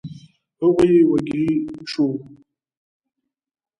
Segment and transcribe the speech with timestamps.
[0.61, 1.45] هغوی وږي
[1.91, 2.09] شوو.